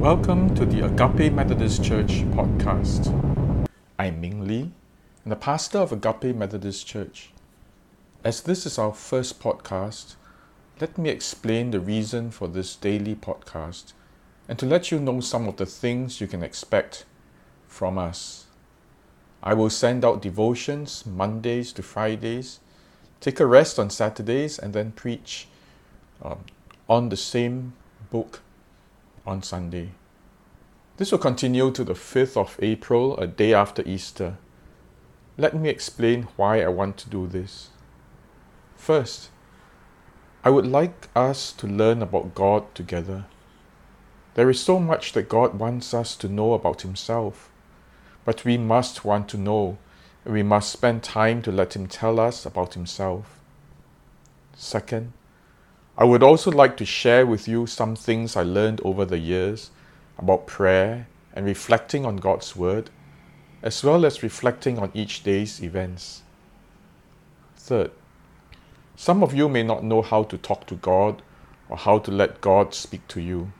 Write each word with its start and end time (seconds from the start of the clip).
Welcome 0.00 0.54
to 0.54 0.64
the 0.64 0.86
Agape 0.86 1.30
Methodist 1.30 1.84
Church 1.84 2.22
podcast. 2.30 3.12
I'm 3.98 4.18
Ming 4.18 4.46
Lee, 4.46 4.72
and 5.24 5.30
the 5.30 5.36
pastor 5.36 5.76
of 5.76 5.92
Agape 5.92 6.34
Methodist 6.34 6.86
Church. 6.86 7.32
As 8.24 8.40
this 8.40 8.64
is 8.64 8.78
our 8.78 8.94
first 8.94 9.42
podcast, 9.42 10.14
let 10.80 10.96
me 10.96 11.10
explain 11.10 11.70
the 11.70 11.80
reason 11.80 12.30
for 12.30 12.48
this 12.48 12.76
daily 12.76 13.14
podcast 13.14 13.92
and 14.48 14.58
to 14.58 14.64
let 14.64 14.90
you 14.90 14.98
know 14.98 15.20
some 15.20 15.46
of 15.46 15.58
the 15.58 15.66
things 15.66 16.18
you 16.18 16.26
can 16.26 16.42
expect 16.42 17.04
from 17.68 17.98
us. 17.98 18.46
I 19.42 19.52
will 19.52 19.68
send 19.68 20.02
out 20.02 20.22
devotions 20.22 21.04
Mondays 21.04 21.74
to 21.74 21.82
Fridays, 21.82 22.60
take 23.20 23.38
a 23.38 23.44
rest 23.44 23.78
on 23.78 23.90
Saturdays, 23.90 24.58
and 24.58 24.72
then 24.72 24.92
preach 24.92 25.46
um, 26.22 26.38
on 26.88 27.10
the 27.10 27.18
same 27.18 27.74
book 28.10 28.40
on 29.26 29.42
Sunday. 29.42 29.90
This 30.96 31.12
will 31.12 31.18
continue 31.18 31.70
to 31.70 31.84
the 31.84 31.94
5th 31.94 32.36
of 32.36 32.58
April, 32.60 33.16
a 33.18 33.26
day 33.26 33.54
after 33.54 33.82
Easter. 33.86 34.36
Let 35.38 35.54
me 35.54 35.68
explain 35.68 36.28
why 36.36 36.60
I 36.60 36.68
want 36.68 36.98
to 36.98 37.08
do 37.08 37.26
this. 37.26 37.70
First, 38.76 39.30
I 40.44 40.50
would 40.50 40.66
like 40.66 41.08
us 41.14 41.52
to 41.52 41.66
learn 41.66 42.02
about 42.02 42.34
God 42.34 42.74
together. 42.74 43.24
There 44.34 44.50
is 44.50 44.60
so 44.60 44.78
much 44.78 45.12
that 45.12 45.28
God 45.28 45.58
wants 45.58 45.92
us 45.92 46.16
to 46.16 46.28
know 46.28 46.52
about 46.52 46.82
Himself, 46.82 47.50
but 48.24 48.44
we 48.44 48.56
must 48.56 49.04
want 49.04 49.28
to 49.30 49.38
know, 49.38 49.78
and 50.24 50.34
we 50.34 50.42
must 50.42 50.70
spend 50.70 51.02
time 51.02 51.42
to 51.42 51.52
let 51.52 51.74
Him 51.74 51.86
tell 51.86 52.20
us 52.20 52.46
about 52.46 52.74
Himself. 52.74 53.40
Second, 54.54 55.12
I 56.00 56.04
would 56.04 56.22
also 56.22 56.50
like 56.50 56.78
to 56.78 56.86
share 56.86 57.26
with 57.26 57.46
you 57.46 57.66
some 57.66 57.94
things 57.94 58.34
I 58.34 58.42
learned 58.42 58.80
over 58.82 59.04
the 59.04 59.18
years 59.18 59.70
about 60.16 60.46
prayer 60.46 61.08
and 61.34 61.44
reflecting 61.44 62.06
on 62.06 62.16
God's 62.16 62.56
Word, 62.56 62.88
as 63.62 63.84
well 63.84 64.06
as 64.06 64.22
reflecting 64.22 64.78
on 64.78 64.90
each 64.94 65.22
day's 65.22 65.62
events. 65.62 66.22
Third, 67.54 67.90
some 68.96 69.22
of 69.22 69.34
you 69.34 69.46
may 69.46 69.62
not 69.62 69.84
know 69.84 70.00
how 70.00 70.22
to 70.22 70.38
talk 70.38 70.66
to 70.68 70.74
God 70.76 71.20
or 71.68 71.76
how 71.76 71.98
to 71.98 72.10
let 72.10 72.40
God 72.40 72.72
speak 72.72 73.06
to 73.08 73.20
you. 73.20 73.52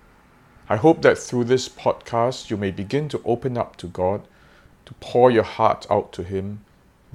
I 0.67 0.77
hope 0.77 1.03
that 1.03 1.19
through 1.19 1.45
this 1.45 1.69
podcast 1.69 2.49
you 2.49 2.57
may 2.57 2.71
begin 2.71 3.11
to 3.11 3.21
open 3.27 3.59
up 3.59 3.77
to 3.77 3.87
God, 3.87 4.27
to 4.87 4.95
pour 4.95 5.31
your 5.31 5.43
heart 5.43 5.87
out 5.91 6.11
to 6.15 6.23
Him, 6.23 6.65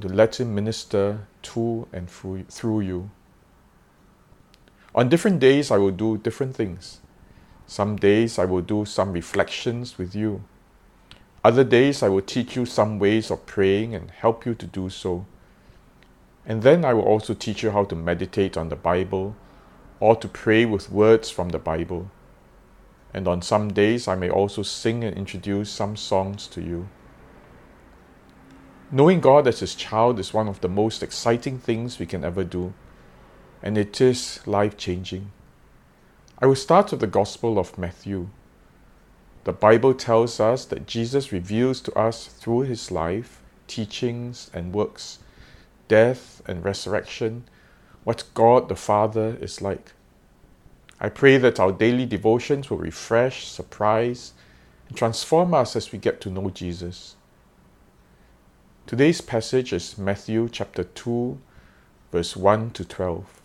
to 0.02 0.08
let 0.08 0.40
Him 0.40 0.54
minister 0.54 1.26
to 1.42 1.88
and 1.92 2.08
through 2.08 2.82
you. 2.82 3.10
On 4.96 5.10
different 5.10 5.42
days, 5.42 5.72
I 5.72 5.78
will 5.78 5.92
do 5.92 6.18
different 6.18 6.56
things. 6.56 7.02
Some 7.68 7.98
days, 7.98 8.40
I 8.40 8.46
will 8.46 8.62
do 8.62 8.86
some 8.86 9.12
reflections 9.12 9.98
with 9.98 10.16
you. 10.16 10.46
Other 11.44 11.66
days, 11.66 12.02
I 12.02 12.08
will 12.08 12.22
teach 12.22 12.56
you 12.56 12.66
some 12.66 12.98
ways 12.98 13.30
of 13.30 13.46
praying 13.46 13.94
and 13.94 14.10
help 14.10 14.46
you 14.46 14.56
to 14.56 14.66
do 14.66 14.90
so. 14.90 15.26
And 16.46 16.64
then 16.64 16.86
I 16.86 16.94
will 16.94 17.04
also 17.04 17.34
teach 17.34 17.62
you 17.62 17.72
how 17.72 17.84
to 17.84 17.96
meditate 17.96 18.56
on 18.56 18.70
the 18.70 18.78
Bible 18.78 19.36
or 20.00 20.16
to 20.16 20.30
pray 20.30 20.64
with 20.64 20.90
words 20.90 21.30
from 21.30 21.50
the 21.50 21.60
Bible. 21.60 22.10
And 23.14 23.28
on 23.28 23.42
some 23.42 23.74
days, 23.74 24.08
I 24.08 24.16
may 24.16 24.30
also 24.30 24.64
sing 24.64 25.04
and 25.04 25.18
introduce 25.18 25.70
some 25.70 25.98
songs 25.98 26.48
to 26.48 26.62
you. 26.62 26.88
Knowing 28.92 29.20
God 29.20 29.46
as 29.46 29.60
His 29.60 29.76
child 29.76 30.20
is 30.20 30.34
one 30.34 30.48
of 30.48 30.62
the 30.62 30.70
most 30.70 31.04
exciting 31.04 31.60
things 31.60 32.00
we 32.00 32.06
can 32.06 32.24
ever 32.24 32.46
do 32.46 32.74
and 33.66 33.80
it 33.80 34.00
is 34.00 34.40
life 34.46 34.78
changing. 34.78 35.32
I 36.38 36.46
will 36.46 36.56
start 36.56 36.92
with 36.92 37.00
the 37.00 37.08
Gospel 37.08 37.58
of 37.58 37.80
Matthew. 37.80 38.30
The 39.44 39.54
Bible 39.54 39.96
tells 39.96 40.40
us 40.40 40.66
that 40.66 40.86
Jesus 40.86 41.32
reveals 41.32 41.82
to 41.82 41.98
us 41.98 42.28
through 42.28 42.62
his 42.62 42.92
life, 42.92 43.42
teachings, 43.68 44.52
and 44.54 44.72
works, 44.72 45.18
death, 45.88 46.44
and 46.46 46.64
resurrection 46.64 47.46
what 48.04 48.24
God 48.36 48.70
the 48.70 48.76
Father 48.76 49.36
is 49.42 49.64
like. 49.64 49.94
I 51.00 51.10
pray 51.10 51.38
that 51.38 51.60
our 51.60 51.72
daily 51.72 52.06
devotions 52.06 52.70
will 52.70 52.78
refresh, 52.78 53.48
surprise, 53.48 54.34
and 54.88 54.96
transform 54.96 55.56
us 55.56 55.76
as 55.76 55.92
we 55.92 55.98
get 55.98 56.22
to 56.22 56.30
know 56.30 56.52
Jesus. 56.52 57.16
Today's 58.86 59.22
passage 59.22 59.74
is 59.74 59.98
Matthew 59.98 60.50
chapter 60.52 60.84
2, 60.84 61.40
verse 62.12 62.36
1 62.38 62.70
to 62.72 62.86
12. 62.86 63.45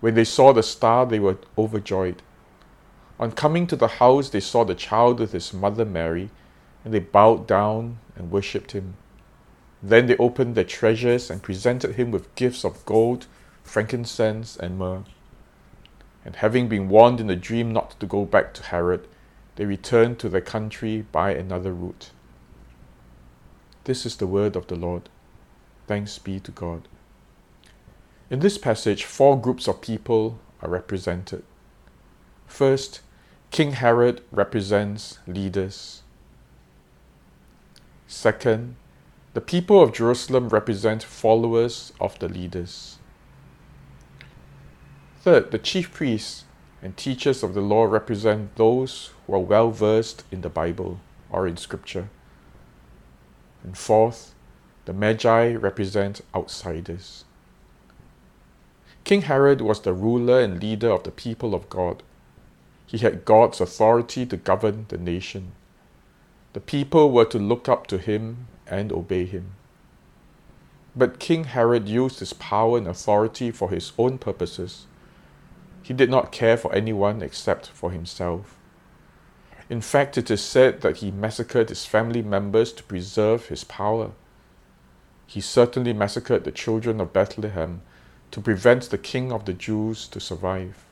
When 0.00 0.14
they 0.14 0.24
saw 0.24 0.52
the 0.52 0.62
star, 0.62 1.06
they 1.06 1.18
were 1.18 1.38
overjoyed. 1.56 2.22
On 3.18 3.32
coming 3.32 3.66
to 3.66 3.76
the 3.76 3.88
house, 3.88 4.28
they 4.28 4.40
saw 4.40 4.64
the 4.64 4.74
child 4.74 5.20
with 5.20 5.32
his 5.32 5.52
mother 5.54 5.84
Mary, 5.84 6.30
and 6.84 6.92
they 6.92 6.98
bowed 7.00 7.46
down 7.46 7.98
and 8.14 8.30
worshipped 8.30 8.72
him. 8.72 8.96
Then 9.82 10.06
they 10.06 10.16
opened 10.16 10.54
their 10.54 10.64
treasures 10.64 11.30
and 11.30 11.42
presented 11.42 11.94
him 11.94 12.10
with 12.10 12.34
gifts 12.34 12.64
of 12.64 12.84
gold, 12.84 13.26
frankincense, 13.62 14.56
and 14.56 14.78
myrrh. 14.78 15.04
And 16.24 16.36
having 16.36 16.68
been 16.68 16.88
warned 16.88 17.20
in 17.20 17.30
a 17.30 17.36
dream 17.36 17.72
not 17.72 17.98
to 18.00 18.06
go 18.06 18.24
back 18.24 18.52
to 18.54 18.62
Herod, 18.64 19.06
they 19.56 19.64
returned 19.64 20.18
to 20.18 20.28
their 20.28 20.40
country 20.40 21.06
by 21.12 21.32
another 21.32 21.72
route. 21.72 22.10
This 23.84 24.04
is 24.04 24.16
the 24.16 24.26
word 24.26 24.56
of 24.56 24.66
the 24.66 24.76
Lord. 24.76 25.08
Thanks 25.86 26.18
be 26.18 26.40
to 26.40 26.50
God. 26.50 26.88
In 28.28 28.40
this 28.40 28.58
passage, 28.58 29.04
four 29.04 29.40
groups 29.40 29.68
of 29.68 29.80
people 29.80 30.40
are 30.60 30.68
represented. 30.68 31.44
First, 32.48 33.00
King 33.52 33.72
Herod 33.72 34.20
represents 34.32 35.20
leaders. 35.28 36.02
Second, 38.08 38.74
the 39.34 39.40
people 39.40 39.80
of 39.80 39.92
Jerusalem 39.92 40.48
represent 40.48 41.02
followers 41.04 41.92
of 42.00 42.18
the 42.18 42.28
leaders. 42.28 42.98
Third, 45.20 45.52
the 45.52 45.58
chief 45.58 45.92
priests 45.92 46.44
and 46.82 46.96
teachers 46.96 47.44
of 47.44 47.54
the 47.54 47.60
law 47.60 47.84
represent 47.84 48.56
those 48.56 49.10
who 49.26 49.34
are 49.34 49.40
well 49.40 49.70
versed 49.70 50.24
in 50.32 50.40
the 50.40 50.48
Bible 50.48 50.98
or 51.30 51.46
in 51.46 51.56
Scripture. 51.56 52.08
And 53.62 53.78
fourth, 53.78 54.34
the 54.84 54.92
Magi 54.92 55.54
represent 55.54 56.22
outsiders. 56.34 57.25
King 59.06 59.22
Herod 59.22 59.60
was 59.60 59.82
the 59.82 59.92
ruler 59.92 60.40
and 60.40 60.60
leader 60.60 60.90
of 60.90 61.04
the 61.04 61.12
people 61.12 61.54
of 61.54 61.70
God. 61.70 62.02
He 62.86 62.98
had 62.98 63.24
God's 63.24 63.60
authority 63.60 64.26
to 64.26 64.36
govern 64.36 64.86
the 64.88 64.98
nation. 64.98 65.52
The 66.54 66.60
people 66.60 67.12
were 67.12 67.26
to 67.26 67.38
look 67.38 67.68
up 67.68 67.86
to 67.86 67.98
him 67.98 68.48
and 68.66 68.90
obey 68.90 69.24
him. 69.24 69.52
But 70.96 71.20
King 71.20 71.44
Herod 71.44 71.88
used 71.88 72.18
his 72.18 72.32
power 72.32 72.78
and 72.78 72.88
authority 72.88 73.52
for 73.52 73.70
his 73.70 73.92
own 73.96 74.18
purposes. 74.18 74.86
He 75.84 75.94
did 75.94 76.10
not 76.10 76.32
care 76.32 76.56
for 76.56 76.74
anyone 76.74 77.22
except 77.22 77.68
for 77.68 77.92
himself. 77.92 78.56
In 79.70 79.82
fact, 79.82 80.18
it 80.18 80.32
is 80.32 80.42
said 80.42 80.80
that 80.80 80.96
he 80.96 81.12
massacred 81.12 81.68
his 81.68 81.86
family 81.86 82.22
members 82.22 82.72
to 82.72 82.82
preserve 82.82 83.46
his 83.46 83.62
power. 83.62 84.10
He 85.28 85.40
certainly 85.40 85.92
massacred 85.92 86.42
the 86.42 86.50
children 86.50 87.00
of 87.00 87.12
Bethlehem 87.12 87.82
to 88.36 88.42
prevent 88.42 88.90
the 88.90 88.98
king 88.98 89.32
of 89.32 89.46
the 89.46 89.54
Jews 89.54 90.06
to 90.06 90.20
survive. 90.20 90.84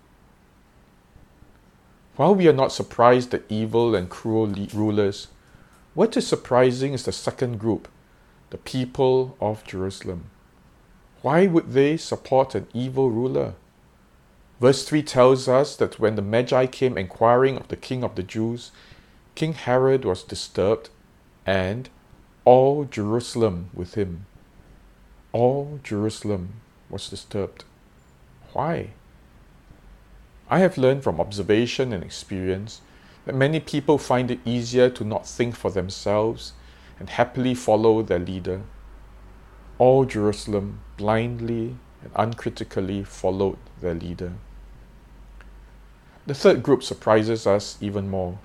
While 2.16 2.36
we 2.36 2.48
are 2.48 2.54
not 2.54 2.72
surprised 2.72 3.34
at 3.34 3.42
evil 3.50 3.94
and 3.94 4.08
cruel 4.08 4.46
rulers, 4.72 5.28
what 5.92 6.16
is 6.16 6.26
surprising 6.26 6.94
is 6.94 7.04
the 7.04 7.12
second 7.12 7.58
group, 7.58 7.86
the 8.48 8.56
people 8.56 9.36
of 9.42 9.62
Jerusalem. 9.62 10.30
Why 11.20 11.46
would 11.46 11.72
they 11.72 11.98
support 11.98 12.54
an 12.54 12.66
evil 12.72 13.10
ruler? 13.10 13.52
Verse 14.58 14.88
3 14.88 15.02
tells 15.02 15.46
us 15.46 15.76
that 15.76 16.00
when 16.00 16.16
the 16.16 16.22
Magi 16.22 16.64
came 16.64 16.96
inquiring 16.96 17.58
of 17.58 17.68
the 17.68 17.76
king 17.76 18.02
of 18.02 18.14
the 18.14 18.22
Jews, 18.22 18.70
King 19.34 19.52
Herod 19.52 20.06
was 20.06 20.22
disturbed, 20.22 20.88
and 21.44 21.90
all 22.46 22.86
Jerusalem 22.86 23.68
with 23.74 23.96
him. 23.96 24.24
All 25.32 25.78
Jerusalem 25.82 26.62
was 26.94 27.10
disturbed. 27.10 27.64
Why? 28.52 28.90
I 30.48 30.60
have 30.60 30.78
learned 30.78 31.02
from 31.02 31.20
observation 31.20 31.92
and 31.92 32.04
experience 32.04 32.80
that 33.26 33.34
many 33.34 33.58
people 33.58 33.98
find 33.98 34.30
it 34.30 34.38
easier 34.44 34.88
to 34.90 35.04
not 35.04 35.26
think 35.26 35.56
for 35.56 35.72
themselves 35.72 36.52
and 37.00 37.10
happily 37.10 37.52
follow 37.52 38.00
their 38.02 38.20
leader. 38.20 38.62
All 39.78 40.04
Jerusalem 40.04 40.80
blindly 40.96 41.76
and 42.00 42.12
uncritically 42.14 43.02
followed 43.02 43.58
their 43.80 43.94
leader. 43.94 44.34
The 46.26 46.34
third 46.34 46.62
group 46.62 46.84
surprises 46.84 47.44
us 47.44 47.76
even 47.80 48.08
more. 48.08 48.38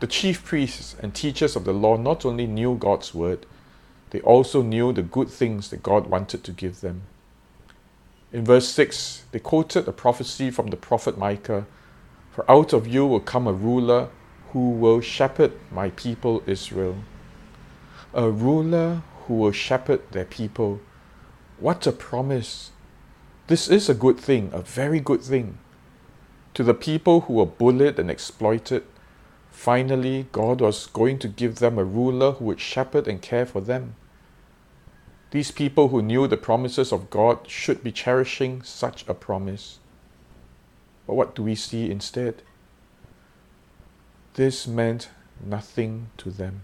The 0.00 0.06
chief 0.06 0.44
priests 0.44 0.96
and 0.98 1.14
teachers 1.14 1.56
of 1.56 1.64
the 1.64 1.74
law 1.74 1.98
not 1.98 2.24
only 2.24 2.46
knew 2.46 2.76
God's 2.76 3.12
word, 3.14 3.44
they 4.10 4.20
also 4.20 4.62
knew 4.62 4.94
the 4.94 5.02
good 5.02 5.28
things 5.28 5.68
that 5.68 5.82
God 5.82 6.06
wanted 6.06 6.42
to 6.44 6.52
give 6.52 6.80
them. 6.80 7.02
In 8.34 8.44
verse 8.44 8.68
6, 8.70 9.26
they 9.30 9.38
quoted 9.38 9.86
a 9.86 9.92
prophecy 9.92 10.50
from 10.50 10.66
the 10.66 10.76
prophet 10.76 11.16
Micah 11.16 11.66
For 12.32 12.44
out 12.50 12.72
of 12.72 12.84
you 12.84 13.06
will 13.06 13.20
come 13.20 13.46
a 13.46 13.52
ruler 13.52 14.08
who 14.50 14.70
will 14.70 15.00
shepherd 15.00 15.52
my 15.70 15.90
people 15.90 16.42
Israel. 16.44 16.96
A 18.12 18.28
ruler 18.28 19.02
who 19.26 19.34
will 19.34 19.52
shepherd 19.52 20.00
their 20.10 20.24
people. 20.24 20.80
What 21.60 21.86
a 21.86 21.92
promise! 21.92 22.72
This 23.46 23.68
is 23.68 23.88
a 23.88 23.94
good 23.94 24.18
thing, 24.18 24.50
a 24.52 24.62
very 24.62 24.98
good 24.98 25.22
thing. 25.22 25.58
To 26.54 26.64
the 26.64 26.74
people 26.74 27.20
who 27.20 27.34
were 27.34 27.46
bullied 27.46 28.00
and 28.00 28.10
exploited, 28.10 28.82
finally 29.52 30.26
God 30.32 30.60
was 30.60 30.88
going 30.88 31.20
to 31.20 31.28
give 31.28 31.60
them 31.60 31.78
a 31.78 31.84
ruler 31.84 32.32
who 32.32 32.46
would 32.46 32.60
shepherd 32.60 33.06
and 33.06 33.22
care 33.22 33.46
for 33.46 33.60
them. 33.60 33.94
These 35.34 35.50
people 35.50 35.88
who 35.88 36.00
knew 36.00 36.28
the 36.28 36.36
promises 36.36 36.92
of 36.92 37.10
God 37.10 37.50
should 37.50 37.82
be 37.82 37.90
cherishing 37.90 38.62
such 38.62 39.04
a 39.08 39.14
promise. 39.14 39.80
But 41.08 41.14
what 41.14 41.34
do 41.34 41.42
we 41.42 41.56
see 41.56 41.90
instead? 41.90 42.42
This 44.34 44.68
meant 44.68 45.08
nothing 45.44 46.10
to 46.18 46.30
them. 46.30 46.60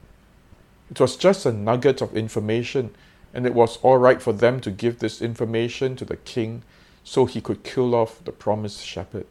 It 0.88 1.00
was 1.00 1.16
just 1.16 1.44
a 1.44 1.52
nugget 1.52 2.00
of 2.00 2.16
information, 2.16 2.94
and 3.34 3.44
it 3.44 3.54
was 3.54 3.78
all 3.78 3.98
right 3.98 4.22
for 4.22 4.32
them 4.32 4.60
to 4.60 4.70
give 4.70 5.00
this 5.00 5.20
information 5.20 5.96
to 5.96 6.04
the 6.04 6.18
king 6.18 6.62
so 7.02 7.26
he 7.26 7.40
could 7.40 7.64
kill 7.64 7.92
off 7.92 8.22
the 8.22 8.30
promised 8.30 8.86
shepherd. 8.86 9.26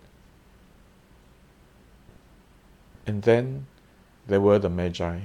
And 3.07 3.21
then 3.21 3.67
there 4.27 4.41
were 4.41 4.59
the 4.59 4.69
Magi. 4.69 5.19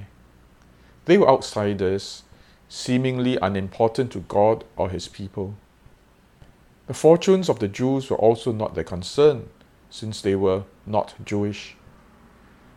They 1.03 1.17
were 1.17 1.27
outsiders 1.27 2.23
seemingly 2.75 3.37
unimportant 3.41 4.11
to 4.11 4.19
God 4.19 4.65
or 4.75 4.89
his 4.89 5.07
people. 5.07 5.55
The 6.87 6.93
fortunes 6.93 7.47
of 7.47 7.59
the 7.59 7.69
Jews 7.69 8.09
were 8.09 8.17
also 8.17 8.51
not 8.51 8.75
their 8.75 8.83
concern, 8.83 9.47
since 9.89 10.21
they 10.21 10.35
were 10.35 10.63
not 10.85 11.15
Jewish. 11.23 11.77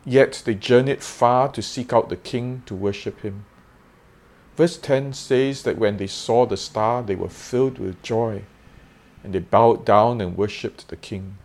Yet 0.05 0.41
they 0.45 0.55
journeyed 0.55 1.03
far 1.03 1.49
to 1.49 1.61
seek 1.61 1.91
out 1.91 2.07
the 2.07 2.15
king 2.15 2.63
to 2.65 2.75
worship 2.75 3.19
him. 3.23 3.43
Verse 4.55 4.77
10 4.77 5.11
says 5.11 5.63
that 5.63 5.77
when 5.77 5.97
they 5.97 6.07
saw 6.07 6.45
the 6.45 6.55
star, 6.55 7.03
they 7.03 7.15
were 7.15 7.27
filled 7.27 7.77
with 7.77 8.01
joy, 8.01 8.43
and 9.21 9.33
they 9.33 9.39
bowed 9.39 9.85
down 9.85 10.21
and 10.21 10.37
worshipped 10.37 10.87
the 10.87 10.95
king. 10.95 11.37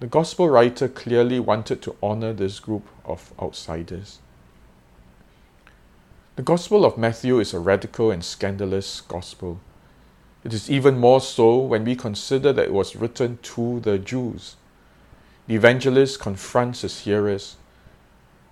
The 0.00 0.06
gospel 0.06 0.48
writer 0.48 0.88
clearly 0.88 1.38
wanted 1.38 1.82
to 1.82 1.96
honor 2.02 2.32
this 2.32 2.60
group 2.60 2.88
of 3.04 3.34
outsiders. 3.38 4.20
The 6.36 6.42
Gospel 6.42 6.84
of 6.84 6.98
Matthew 6.98 7.40
is 7.40 7.54
a 7.54 7.58
radical 7.58 8.10
and 8.10 8.22
scandalous 8.22 9.00
gospel. 9.00 9.58
It 10.44 10.52
is 10.52 10.70
even 10.70 10.98
more 10.98 11.22
so 11.22 11.56
when 11.56 11.86
we 11.86 11.96
consider 11.96 12.52
that 12.52 12.66
it 12.66 12.74
was 12.74 12.94
written 12.94 13.38
to 13.54 13.80
the 13.80 13.96
Jews. 13.96 14.56
The 15.46 15.54
evangelist 15.54 16.20
confronts 16.20 16.82
his 16.82 17.00
hearers. 17.00 17.56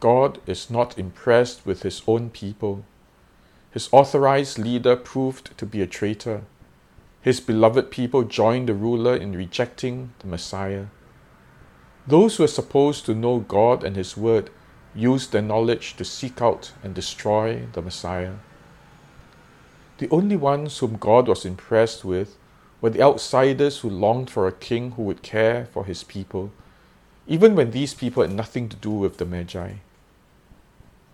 God 0.00 0.40
is 0.46 0.70
not 0.70 0.98
impressed 0.98 1.66
with 1.66 1.82
his 1.82 2.00
own 2.06 2.30
people. 2.30 2.86
His 3.70 3.90
authorized 3.92 4.58
leader 4.58 4.96
proved 4.96 5.56
to 5.58 5.66
be 5.66 5.82
a 5.82 5.86
traitor. 5.86 6.44
His 7.20 7.38
beloved 7.38 7.90
people 7.90 8.22
joined 8.22 8.70
the 8.70 8.74
ruler 8.74 9.14
in 9.14 9.36
rejecting 9.36 10.14
the 10.20 10.26
Messiah. 10.26 10.86
Those 12.06 12.36
who 12.36 12.44
are 12.44 12.58
supposed 12.58 13.04
to 13.04 13.14
know 13.14 13.40
God 13.40 13.84
and 13.84 13.94
His 13.94 14.16
Word 14.16 14.48
used 14.94 15.32
their 15.32 15.42
knowledge 15.42 15.96
to 15.96 16.04
seek 16.04 16.40
out 16.40 16.72
and 16.82 16.94
destroy 16.94 17.66
the 17.72 17.82
Messiah. 17.82 18.34
The 19.98 20.08
only 20.10 20.36
ones 20.36 20.78
whom 20.78 20.96
God 20.96 21.28
was 21.28 21.44
impressed 21.44 22.04
with 22.04 22.36
were 22.80 22.90
the 22.90 23.02
outsiders 23.02 23.78
who 23.78 23.90
longed 23.90 24.30
for 24.30 24.46
a 24.46 24.52
king 24.52 24.92
who 24.92 25.02
would 25.02 25.22
care 25.22 25.66
for 25.72 25.84
his 25.84 26.04
people, 26.04 26.52
even 27.26 27.54
when 27.54 27.70
these 27.70 27.94
people 27.94 28.22
had 28.22 28.32
nothing 28.32 28.68
to 28.68 28.76
do 28.76 28.90
with 28.90 29.18
the 29.18 29.24
Magi. 29.24 29.74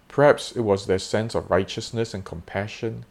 Perhaps 0.09 0.53
it 0.53 0.62
was 0.62 0.87
their 0.87 0.99
sense 0.99 1.35
of 1.35 1.50
righteousness 1.50 2.12
and 2.12 2.25
compassion 2.25 3.05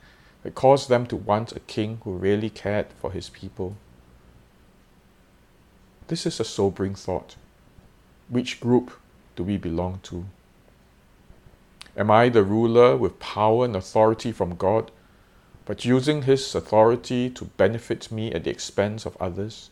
that 0.43 0.55
caused 0.55 0.89
them 0.89 1.05
to 1.07 1.15
want 1.15 1.55
a 1.55 1.61
king 1.61 1.99
who 2.03 2.11
really 2.11 2.49
cared 2.49 2.87
for 2.99 3.11
his 3.11 3.29
people. 3.29 3.77
This 6.07 6.25
is 6.25 6.39
a 6.39 6.43
sobering 6.43 6.95
thought. 6.95 7.35
Which 8.27 8.59
group 8.59 8.91
do 9.35 9.43
we 9.43 9.57
belong 9.57 9.99
to? 10.03 10.25
Am 11.97 12.11
I 12.11 12.29
the 12.29 12.43
ruler 12.43 12.95
with 12.95 13.19
power 13.19 13.65
and 13.65 13.75
authority 13.75 14.31
from 14.31 14.55
God, 14.55 14.91
but 15.65 15.85
using 15.85 16.23
his 16.23 16.53
authority 16.53 17.29
to 17.31 17.45
benefit 17.45 18.11
me 18.11 18.31
at 18.31 18.43
the 18.43 18.51
expense 18.51 19.05
of 19.05 19.17
others? 19.19 19.69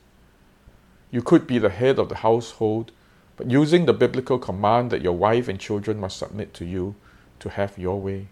You 1.11 1.21
could 1.21 1.47
be 1.47 1.59
the 1.59 1.69
head 1.69 1.99
of 1.99 2.09
the 2.09 2.17
household, 2.17 2.91
but 3.37 3.51
using 3.51 3.85
the 3.85 3.93
biblical 3.93 4.39
command 4.39 4.91
that 4.91 5.03
your 5.03 5.13
wife 5.13 5.47
and 5.47 5.59
children 5.59 5.99
must 5.99 6.17
submit 6.17 6.53
to 6.55 6.65
you 6.65 6.95
to 7.39 7.49
have 7.49 7.77
your 7.77 8.01
way. 8.01 8.27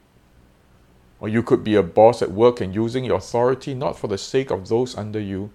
Or 1.19 1.29
you 1.29 1.43
could 1.43 1.63
be 1.63 1.75
a 1.75 1.83
boss 1.83 2.21
at 2.21 2.31
work 2.31 2.59
and 2.59 2.73
using 2.73 3.05
your 3.05 3.17
authority 3.17 3.73
not 3.73 3.97
for 3.97 4.07
the 4.07 4.17
sake 4.17 4.51
of 4.51 4.67
those 4.67 4.97
under 4.97 5.19
you, 5.19 5.51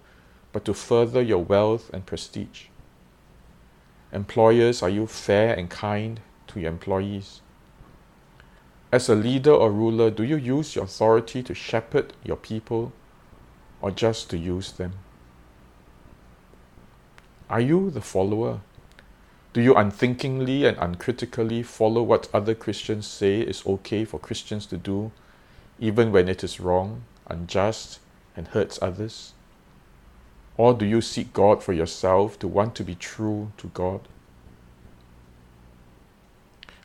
but 0.53 0.65
to 0.65 0.73
further 0.73 1.21
your 1.21 1.43
wealth 1.43 1.89
and 1.93 2.05
prestige. 2.05 2.65
Employers, 4.11 4.81
are 4.81 4.89
you 4.89 5.05
fair 5.05 5.53
and 5.53 5.69
kind 5.69 6.19
to 6.47 6.59
your 6.59 6.71
employees? 6.71 7.41
As 8.91 9.07
a 9.07 9.15
leader 9.15 9.53
or 9.53 9.71
ruler, 9.71 10.11
do 10.11 10.21
you 10.21 10.35
use 10.35 10.75
your 10.75 10.83
authority 10.83 11.41
to 11.43 11.53
shepherd 11.53 12.11
your 12.25 12.35
people 12.35 12.91
or 13.81 13.89
just 13.89 14.29
to 14.31 14.37
use 14.37 14.73
them? 14.73 14.93
Are 17.49 17.61
you 17.61 17.89
the 17.89 18.01
follower? 18.01 18.59
Do 19.53 19.61
you 19.61 19.75
unthinkingly 19.75 20.65
and 20.65 20.77
uncritically 20.77 21.63
follow 21.63 22.03
what 22.03 22.27
other 22.33 22.53
Christians 22.53 23.07
say 23.07 23.39
is 23.39 23.65
okay 23.65 24.03
for 24.03 24.19
Christians 24.19 24.65
to 24.67 24.77
do, 24.77 25.11
even 25.79 26.11
when 26.11 26.27
it 26.27 26.43
is 26.43 26.59
wrong, 26.59 27.03
unjust, 27.27 27.99
and 28.35 28.49
hurts 28.49 28.77
others? 28.81 29.33
Or 30.57 30.73
do 30.73 30.85
you 30.85 30.99
seek 30.99 31.31
God 31.31 31.63
for 31.63 31.71
yourself 31.71 32.37
to 32.39 32.47
want 32.47 32.75
to 32.75 32.83
be 32.83 32.95
true 32.95 33.53
to 33.57 33.67
God? 33.67 34.01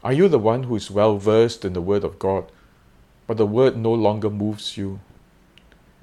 Are 0.06 0.12
you 0.12 0.28
the 0.28 0.38
one 0.38 0.62
who 0.62 0.76
is 0.76 0.88
well 0.88 1.18
versed 1.18 1.64
in 1.64 1.72
the 1.72 1.82
Word 1.82 2.04
of 2.04 2.20
God, 2.20 2.44
but 3.26 3.38
the 3.38 3.44
Word 3.44 3.76
no 3.76 3.92
longer 3.92 4.30
moves 4.30 4.76
you? 4.76 5.00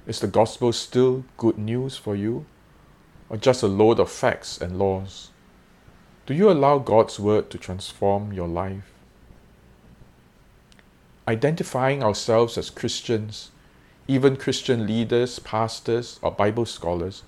Is 0.06 0.20
the 0.20 0.28
gospel 0.28 0.74
still 0.74 1.24
good 1.38 1.58
news 1.58 1.96
for 1.96 2.14
you, 2.14 2.46
or 3.30 3.38
just 3.38 3.64
a 3.64 3.68
load 3.68 4.02
of 4.02 4.12
facts 4.12 4.60
and 4.60 4.78
laws? 4.78 5.30
Do 6.26 6.34
you 6.34 6.52
allow 6.52 6.80
God's 6.80 7.18
Word 7.18 7.50
to 7.52 7.58
transform 7.58 8.34
your 8.34 8.50
life? 8.50 8.92
Identifying 11.26 12.04
ourselves 12.04 12.58
as 12.58 12.70
Christians 12.70 13.52
even 14.06 14.36
Christian 14.36 14.86
leaders, 14.86 15.40
pastors, 15.40 16.20
or 16.22 16.30
Bible 16.30 16.66
scholars, 16.66 17.24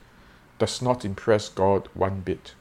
does 0.59 0.81
not 0.81 1.05
impress 1.05 1.47
God 1.47 1.87
one 1.93 2.19
bit. 2.19 2.53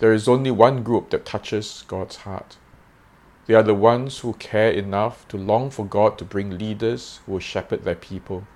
There 0.00 0.12
is 0.12 0.28
only 0.28 0.50
one 0.50 0.82
group 0.82 1.08
that 1.08 1.24
touches 1.24 1.82
God's 1.88 2.16
heart. 2.16 2.58
They 3.46 3.54
are 3.54 3.62
the 3.62 3.74
ones 3.74 4.18
who 4.18 4.32
care 4.34 4.70
enough 4.70 5.28
to 5.28 5.36
long 5.36 5.70
for 5.70 5.86
God 5.86 6.18
to 6.18 6.24
bring 6.24 6.58
leaders 6.58 7.20
who 7.24 7.32
will 7.32 7.38
shepherd 7.38 7.84
their 7.84 7.94
people. 7.94 8.46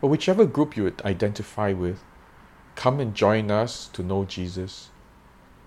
But 0.00 0.08
whichever 0.08 0.44
group 0.44 0.76
you 0.76 0.92
identify 1.04 1.72
with, 1.72 2.02
come 2.74 3.00
and 3.00 3.14
join 3.14 3.50
us 3.50 3.88
to 3.94 4.02
know 4.02 4.24
Jesus. 4.24 4.90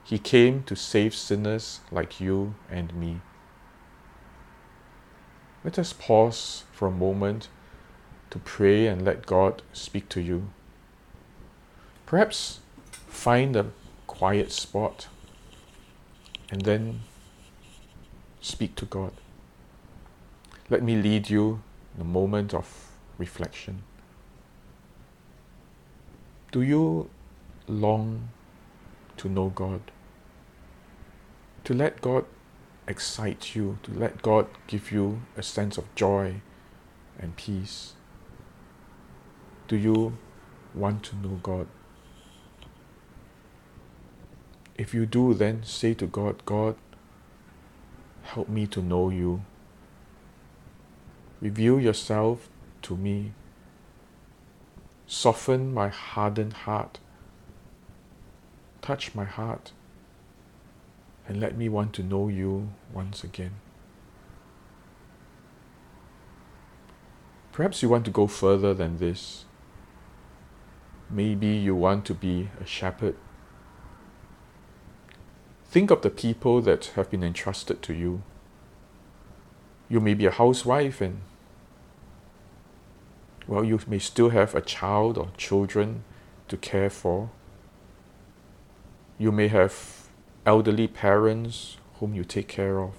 He 0.03 0.19
came 0.19 0.63
to 0.63 0.75
save 0.75 1.15
sinners 1.15 1.79
like 1.91 2.19
you 2.19 2.53
and 2.69 2.93
me. 2.93 3.21
Let 5.63 5.79
us 5.79 5.93
pause 5.93 6.65
for 6.71 6.87
a 6.87 6.91
moment 6.91 7.47
to 8.29 8.37
pray 8.37 8.85
and 8.85 9.03
let 9.03 9.25
God 9.25 9.61
speak 9.71 10.09
to 10.09 10.21
you. 10.21 10.49
Perhaps 12.05 12.59
find 13.07 13.55
a 13.55 13.71
quiet 14.07 14.51
spot 14.51 15.07
and 16.51 16.61
then 16.61 17.01
speak 18.43 18.75
to 18.75 18.85
God. 18.85 19.13
Let 20.69 20.83
me 20.83 20.95
lead 20.95 21.29
you 21.29 21.61
in 21.95 22.01
a 22.01 22.03
moment 22.05 22.53
of 22.53 22.91
reflection. 23.17 23.83
Do 26.51 26.61
you 26.61 27.09
long 27.67 28.29
to 29.17 29.29
know 29.29 29.49
God? 29.49 29.81
To 31.63 31.73
let 31.73 32.01
God 32.01 32.25
excite 32.85 33.55
you, 33.55 33.79
to 33.83 33.91
let 33.91 34.21
God 34.21 34.47
give 34.67 34.91
you 34.91 35.21
a 35.37 35.43
sense 35.43 35.77
of 35.77 35.95
joy 35.95 36.41
and 37.17 37.35
peace? 37.37 37.93
Do 39.69 39.77
you 39.77 40.17
want 40.75 41.03
to 41.03 41.15
know 41.15 41.39
God? 41.41 41.67
If 44.75 44.93
you 44.93 45.05
do, 45.05 45.33
then 45.33 45.63
say 45.63 45.93
to 45.93 46.07
God, 46.07 46.45
God, 46.45 46.75
help 48.23 48.49
me 48.49 48.67
to 48.67 48.81
know 48.81 49.09
you. 49.09 49.43
Reveal 51.41 51.79
yourself 51.79 52.49
to 52.83 52.95
me. 52.95 53.33
Soften 55.05 55.73
my 55.73 55.89
hardened 55.89 56.53
heart. 56.53 56.99
Touch 58.81 59.13
my 59.13 59.25
heart 59.25 59.71
and 61.27 61.39
let 61.39 61.57
me 61.57 61.69
want 61.69 61.93
to 61.93 62.03
know 62.03 62.27
you 62.27 62.69
once 62.91 63.23
again. 63.23 63.51
Perhaps 67.51 67.83
you 67.83 67.89
want 67.89 68.03
to 68.05 68.11
go 68.11 68.27
further 68.27 68.73
than 68.73 68.97
this. 68.97 69.45
Maybe 71.09 71.47
you 71.47 71.75
want 71.75 72.05
to 72.05 72.13
be 72.13 72.49
a 72.59 72.65
shepherd. 72.65 73.15
Think 75.73 75.89
of 75.89 76.03
the 76.03 76.11
people 76.11 76.61
that 76.61 76.91
have 76.93 77.09
been 77.09 77.23
entrusted 77.23 77.81
to 77.81 77.95
you. 77.95 78.21
You 79.89 79.99
may 79.99 80.13
be 80.13 80.27
a 80.27 80.29
housewife 80.29 81.01
and 81.01 81.21
well, 83.47 83.63
you 83.63 83.79
may 83.87 83.97
still 83.97 84.29
have 84.29 84.53
a 84.53 84.61
child 84.61 85.17
or 85.17 85.31
children 85.35 86.03
to 86.47 86.57
care 86.57 86.91
for. 86.91 87.31
You 89.17 89.31
may 89.31 89.47
have 89.47 90.09
elderly 90.45 90.87
parents 90.87 91.77
whom 91.95 92.13
you 92.13 92.23
take 92.23 92.47
care 92.47 92.79
of. 92.79 92.93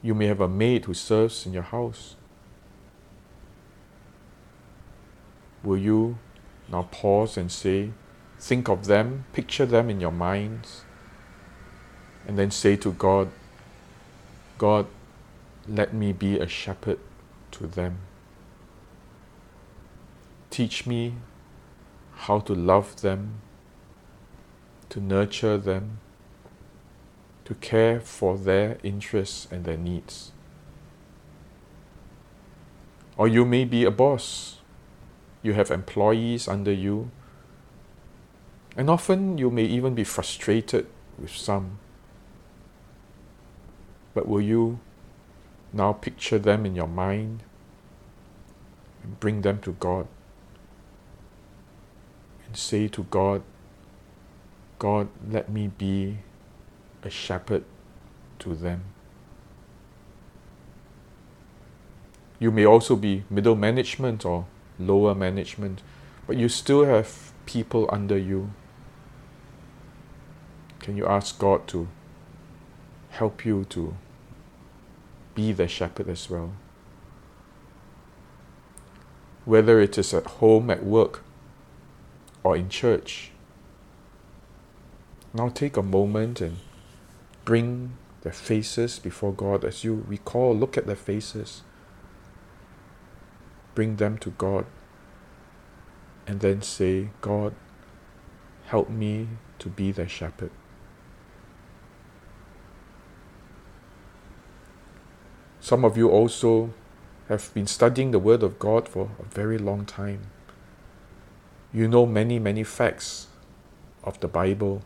You 0.00 0.14
may 0.14 0.26
have 0.26 0.40
a 0.40 0.46
maid 0.46 0.84
who 0.84 0.94
serves 0.94 1.44
in 1.44 1.52
your 1.52 1.64
house. 1.74 2.14
Will 5.64 5.78
you 5.78 6.18
now 6.68 6.82
pause 6.92 7.36
and 7.36 7.50
say, 7.50 7.90
think 8.38 8.68
of 8.68 8.86
them, 8.86 9.24
picture 9.32 9.66
them 9.66 9.90
in 9.90 10.00
your 10.00 10.12
minds, 10.12 10.82
and 12.26 12.38
then 12.38 12.50
say 12.50 12.76
to 12.76 12.92
God, 12.92 13.28
God, 14.58 14.86
let 15.66 15.92
me 15.92 16.12
be 16.12 16.38
a 16.38 16.48
shepherd 16.48 16.98
to 17.52 17.66
them. 17.66 17.98
Teach 20.50 20.86
me 20.86 21.14
how 22.14 22.40
to 22.40 22.54
love 22.54 23.00
them 23.02 23.40
to 24.90 25.00
nurture 25.00 25.58
them, 25.58 25.98
to 27.44 27.54
care 27.54 28.00
for 28.00 28.36
their 28.38 28.78
interests 28.82 29.46
and 29.50 29.64
their 29.64 29.76
needs. 29.76 30.32
Or 33.16 33.28
you 33.28 33.44
may 33.44 33.64
be 33.64 33.84
a 33.84 33.90
boss, 33.90 34.58
you 35.42 35.54
have 35.54 35.70
employees 35.70 36.48
under 36.48 36.72
you, 36.72 37.10
and 38.78 38.88
often 38.88 39.36
you 39.38 39.50
may 39.50 39.64
even 39.64 39.92
be 39.92 40.04
frustrated 40.04 40.86
with 41.18 41.32
some. 41.32 41.80
But 44.14 44.28
will 44.28 44.40
you 44.40 44.78
now 45.72 45.92
picture 45.92 46.38
them 46.38 46.64
in 46.64 46.76
your 46.76 46.86
mind 46.86 47.42
and 49.02 49.18
bring 49.18 49.42
them 49.42 49.58
to 49.62 49.72
God? 49.72 50.06
And 52.46 52.56
say 52.56 52.86
to 52.86 53.02
God, 53.02 53.42
God, 54.78 55.08
let 55.28 55.50
me 55.50 55.72
be 55.76 56.18
a 57.02 57.10
shepherd 57.10 57.64
to 58.38 58.54
them. 58.54 58.84
You 62.38 62.52
may 62.52 62.64
also 62.64 62.94
be 62.94 63.24
middle 63.28 63.56
management 63.56 64.24
or 64.24 64.46
lower 64.78 65.16
management, 65.16 65.82
but 66.28 66.36
you 66.36 66.48
still 66.48 66.84
have 66.84 67.32
people 67.44 67.88
under 67.90 68.16
you. 68.16 68.52
Can 70.88 70.96
you 70.96 71.06
ask 71.06 71.38
God 71.38 71.68
to 71.68 71.86
help 73.10 73.44
you 73.44 73.66
to 73.68 73.94
be 75.34 75.52
the 75.52 75.68
shepherd 75.68 76.08
as 76.08 76.30
well? 76.30 76.52
Whether 79.44 79.80
it 79.80 79.98
is 79.98 80.14
at 80.14 80.24
home, 80.40 80.70
at 80.70 80.82
work, 80.82 81.22
or 82.42 82.56
in 82.56 82.70
church 82.70 83.32
now 85.34 85.50
take 85.50 85.76
a 85.76 85.82
moment 85.82 86.40
and 86.40 86.56
bring 87.44 87.92
their 88.22 88.32
faces 88.32 88.98
before 88.98 89.34
God 89.34 89.66
as 89.66 89.84
you 89.84 90.06
recall, 90.08 90.56
look 90.56 90.78
at 90.78 90.86
their 90.86 90.96
faces. 90.96 91.60
Bring 93.74 93.96
them 93.96 94.16
to 94.20 94.30
God 94.30 94.64
and 96.26 96.40
then 96.40 96.62
say, 96.62 97.10
God, 97.20 97.54
help 98.68 98.88
me 98.88 99.28
to 99.58 99.68
be 99.68 99.92
their 99.92 100.08
shepherd. 100.08 100.50
Some 105.68 105.84
of 105.84 105.98
you 105.98 106.08
also 106.08 106.72
have 107.28 107.52
been 107.52 107.66
studying 107.66 108.10
the 108.10 108.18
Word 108.18 108.42
of 108.42 108.58
God 108.58 108.88
for 108.88 109.10
a 109.18 109.24
very 109.24 109.58
long 109.58 109.84
time. 109.84 110.30
You 111.74 111.86
know 111.86 112.06
many, 112.06 112.38
many 112.38 112.64
facts 112.64 113.26
of 114.02 114.18
the 114.20 114.28
Bible 114.28 114.80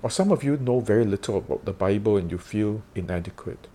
or 0.00 0.12
some 0.12 0.30
of 0.30 0.44
you 0.44 0.56
know 0.58 0.78
very 0.78 1.04
little 1.04 1.38
about 1.38 1.64
the 1.64 1.72
Bible 1.72 2.16
and 2.16 2.30
you 2.30 2.38
feel 2.38 2.82
inadequate. 2.94 3.66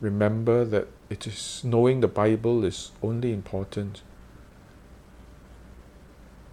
Remember 0.00 0.64
that 0.64 0.88
it 1.10 1.26
is 1.26 1.60
knowing 1.62 2.00
the 2.00 2.08
Bible 2.08 2.64
is 2.64 2.90
only 3.02 3.34
important 3.34 4.00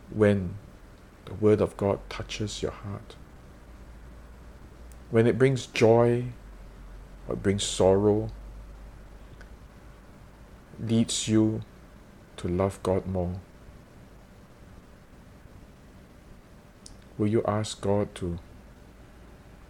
when 0.09 0.55
the 1.23 1.33
Word 1.35 1.61
of 1.61 1.77
God 1.77 1.99
touches 2.09 2.61
your 2.61 2.73
heart. 2.73 3.15
When 5.13 5.27
it 5.27 5.37
brings 5.37 5.67
joy 5.67 6.25
or 7.27 7.35
brings 7.35 7.63
sorrow, 7.63 8.29
leads 10.79 11.27
you 11.27 11.61
to 12.37 12.47
love 12.47 12.81
God 12.81 13.05
more. 13.05 13.35
will 17.17 17.27
you 17.27 17.43
ask 17.47 17.79
God 17.81 18.13
to 18.15 18.39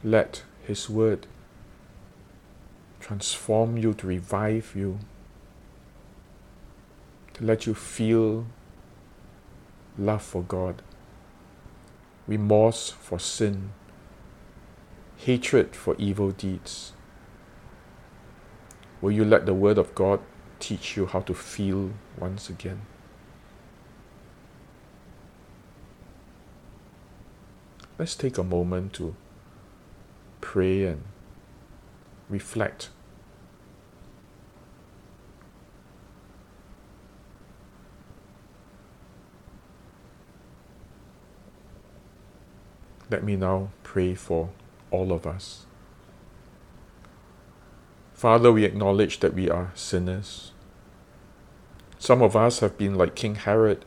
let 0.03 0.43
His 0.65 0.89
Word 0.89 1.27
transform 2.99 3.77
you, 3.77 3.93
to 3.95 4.07
revive 4.07 4.73
you, 4.75 4.99
to 7.33 7.43
let 7.43 7.67
you 7.67 7.73
feel 7.73 8.45
love 9.97 10.21
for 10.21 10.41
God, 10.41 10.81
remorse 12.27 12.89
for 12.89 13.19
sin, 13.19 13.71
hatred 15.25 15.75
for 15.75 15.95
evil 15.97 16.31
deeds? 16.31 16.93
Will 19.01 19.11
you 19.11 19.25
let 19.25 19.45
the 19.45 19.53
Word 19.53 19.77
of 19.77 19.93
God 19.95 20.19
teach 20.59 20.95
you 20.95 21.05
how 21.05 21.19
to 21.21 21.33
feel 21.33 21.91
once 22.17 22.49
again? 22.49 22.81
let's 28.03 28.15
take 28.15 28.37
a 28.37 28.43
moment 28.43 28.91
to 28.91 29.15
pray 30.41 30.83
and 30.83 31.03
reflect. 32.27 32.89
Let 43.09 43.23
me 43.23 43.35
now 43.35 43.69
pray 43.83 44.15
for 44.15 44.49
all 44.93 45.11
of 45.11 45.25
us. 45.25 45.65
Father, 48.13 48.51
we 48.53 48.63
acknowledge 48.63 49.19
that 49.19 49.33
we 49.33 49.49
are 49.49 49.71
sinners. 49.75 50.51
Some 51.97 52.21
of 52.21 52.35
us 52.35 52.59
have 52.59 52.77
been 52.77 52.95
like 52.95 53.15
King 53.15 53.35
Herod. 53.35 53.83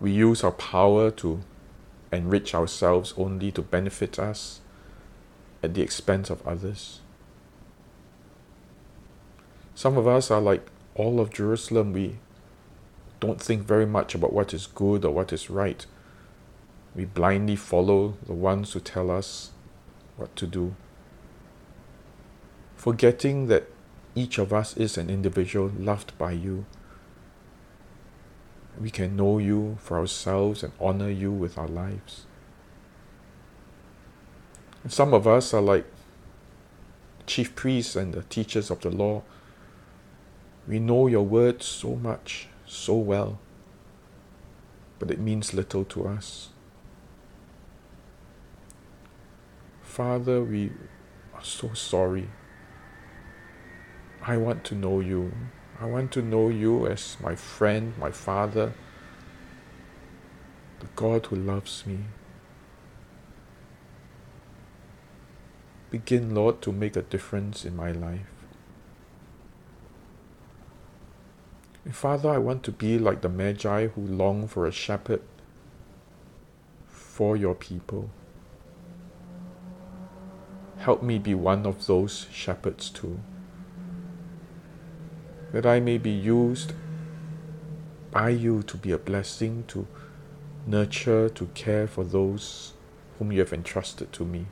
We 0.00 0.12
use 0.12 0.42
our 0.42 0.52
power 0.52 1.10
to 1.10 1.42
enrich 2.12 2.54
ourselves 2.54 3.12
only 3.16 3.52
to 3.52 3.62
benefit 3.62 4.18
us 4.18 4.60
at 5.62 5.74
the 5.74 5.82
expense 5.82 6.30
of 6.30 6.46
others. 6.46 7.00
Some 9.74 9.98
of 9.98 10.06
us 10.06 10.30
are 10.30 10.40
like 10.40 10.66
all 10.94 11.20
of 11.20 11.32
Jerusalem. 11.32 11.92
We 11.92 12.18
don't 13.18 13.40
think 13.40 13.64
very 13.64 13.86
much 13.86 14.14
about 14.14 14.32
what 14.32 14.54
is 14.54 14.66
good 14.66 15.04
or 15.04 15.12
what 15.12 15.32
is 15.32 15.50
right. 15.50 15.84
We 16.94 17.04
blindly 17.04 17.56
follow 17.56 18.14
the 18.26 18.32
ones 18.32 18.72
who 18.72 18.80
tell 18.80 19.10
us 19.10 19.50
what 20.20 20.36
to 20.36 20.46
do, 20.46 20.74
forgetting 22.76 23.46
that 23.46 23.64
each 24.14 24.38
of 24.38 24.52
us 24.52 24.76
is 24.76 24.98
an 24.98 25.08
individual 25.08 25.72
loved 25.78 26.16
by 26.18 26.32
you. 26.32 26.66
We 28.80 28.90
can 28.90 29.16
know 29.16 29.38
you 29.38 29.78
for 29.80 29.98
ourselves 29.98 30.62
and 30.62 30.72
honor 30.80 31.10
you 31.10 31.32
with 31.32 31.58
our 31.58 31.68
lives. 31.68 32.26
And 34.82 34.92
some 34.92 35.12
of 35.12 35.26
us 35.26 35.52
are 35.52 35.60
like 35.60 35.86
chief 37.26 37.54
priests 37.54 37.96
and 37.96 38.12
the 38.12 38.22
teachers 38.22 38.70
of 38.70 38.80
the 38.80 38.90
law. 38.90 39.22
We 40.66 40.78
know 40.78 41.06
your 41.06 41.24
word 41.24 41.62
so 41.62 41.96
much, 41.96 42.48
so 42.66 42.94
well, 42.96 43.38
but 44.98 45.10
it 45.10 45.18
means 45.18 45.54
little 45.54 45.84
to 45.86 46.06
us. 46.06 46.48
Father, 50.00 50.42
we 50.42 50.70
are 51.34 51.44
so 51.44 51.74
sorry. 51.74 52.30
I 54.22 54.38
want 54.38 54.64
to 54.64 54.74
know 54.74 55.00
you. 55.00 55.30
I 55.78 55.84
want 55.84 56.10
to 56.12 56.22
know 56.22 56.48
you 56.48 56.86
as 56.86 57.18
my 57.20 57.34
friend, 57.34 57.92
my 57.98 58.10
Father, 58.10 58.72
the 60.78 60.86
God 60.96 61.26
who 61.26 61.36
loves 61.36 61.84
me. 61.84 61.98
Begin, 65.90 66.34
Lord, 66.34 66.62
to 66.62 66.72
make 66.72 66.96
a 66.96 67.02
difference 67.02 67.66
in 67.66 67.76
my 67.76 67.92
life. 67.92 68.32
And 71.84 71.94
Father, 71.94 72.30
I 72.30 72.38
want 72.38 72.62
to 72.62 72.72
be 72.72 72.98
like 72.98 73.20
the 73.20 73.28
Magi 73.28 73.88
who 73.88 74.00
long 74.00 74.48
for 74.48 74.66
a 74.66 74.72
shepherd 74.72 75.20
for 76.86 77.36
your 77.36 77.54
people. 77.54 78.08
Help 80.80 81.02
me 81.02 81.18
be 81.18 81.34
one 81.34 81.66
of 81.66 81.86
those 81.86 82.26
shepherds 82.32 82.88
too. 82.88 83.20
That 85.52 85.66
I 85.66 85.78
may 85.78 85.98
be 85.98 86.10
used 86.10 86.72
by 88.10 88.30
you 88.30 88.62
to 88.62 88.78
be 88.78 88.90
a 88.90 88.96
blessing, 88.96 89.64
to 89.68 89.86
nurture, 90.66 91.28
to 91.28 91.46
care 91.48 91.86
for 91.86 92.02
those 92.02 92.72
whom 93.18 93.30
you 93.30 93.40
have 93.40 93.52
entrusted 93.52 94.10
to 94.14 94.24
me. 94.24 94.46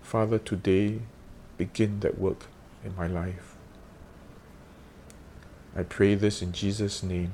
Father, 0.00 0.38
today 0.38 1.00
begin 1.58 2.00
that 2.00 2.18
work 2.18 2.46
in 2.82 2.96
my 2.96 3.06
life. 3.06 3.56
I 5.76 5.82
pray 5.82 6.14
this 6.14 6.40
in 6.40 6.52
Jesus' 6.52 7.02
name. 7.02 7.32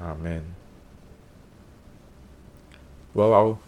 Amen. 0.00 0.54
Well, 3.14 3.32
I'll 3.32 3.60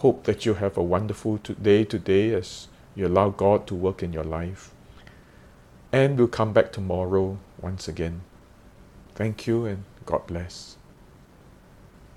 hope 0.00 0.24
that 0.24 0.46
you 0.46 0.54
have 0.54 0.78
a 0.78 0.82
wonderful 0.82 1.36
day 1.36 1.84
today 1.84 2.32
as 2.32 2.68
you 2.94 3.06
allow 3.06 3.28
God 3.28 3.66
to 3.66 3.74
work 3.74 4.02
in 4.02 4.14
your 4.14 4.24
life. 4.24 4.72
And 5.92 6.16
we'll 6.16 6.28
come 6.28 6.54
back 6.54 6.72
tomorrow 6.72 7.38
once 7.60 7.86
again. 7.86 8.22
Thank 9.14 9.46
you 9.46 9.66
and 9.66 9.84
God 10.06 10.26
bless. 10.26 10.79